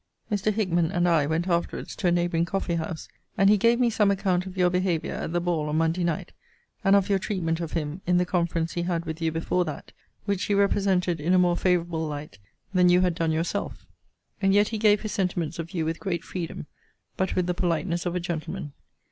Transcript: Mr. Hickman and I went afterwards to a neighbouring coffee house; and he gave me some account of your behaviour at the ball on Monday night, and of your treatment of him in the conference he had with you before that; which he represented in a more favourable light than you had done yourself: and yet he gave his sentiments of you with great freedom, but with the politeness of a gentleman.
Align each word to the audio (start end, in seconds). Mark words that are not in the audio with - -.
Mr. 0.31 0.51
Hickman 0.51 0.91
and 0.91 1.07
I 1.07 1.27
went 1.27 1.47
afterwards 1.47 1.95
to 1.97 2.07
a 2.07 2.11
neighbouring 2.11 2.43
coffee 2.43 2.73
house; 2.73 3.07
and 3.37 3.51
he 3.51 3.57
gave 3.59 3.79
me 3.79 3.91
some 3.91 4.09
account 4.09 4.47
of 4.47 4.57
your 4.57 4.71
behaviour 4.71 5.13
at 5.13 5.31
the 5.31 5.39
ball 5.39 5.69
on 5.69 5.77
Monday 5.77 6.03
night, 6.03 6.31
and 6.83 6.95
of 6.95 7.07
your 7.07 7.19
treatment 7.19 7.59
of 7.59 7.73
him 7.73 8.01
in 8.07 8.17
the 8.17 8.25
conference 8.25 8.73
he 8.73 8.81
had 8.81 9.05
with 9.05 9.21
you 9.21 9.31
before 9.31 9.63
that; 9.65 9.91
which 10.25 10.45
he 10.45 10.55
represented 10.55 11.21
in 11.21 11.35
a 11.35 11.37
more 11.37 11.55
favourable 11.55 12.07
light 12.07 12.39
than 12.73 12.89
you 12.89 13.01
had 13.01 13.13
done 13.13 13.31
yourself: 13.31 13.85
and 14.41 14.55
yet 14.55 14.69
he 14.69 14.79
gave 14.79 15.01
his 15.01 15.11
sentiments 15.11 15.59
of 15.59 15.71
you 15.75 15.85
with 15.85 15.99
great 15.99 16.23
freedom, 16.23 16.65
but 17.15 17.35
with 17.35 17.45
the 17.45 17.53
politeness 17.53 18.03
of 18.07 18.15
a 18.15 18.19
gentleman. 18.19 18.73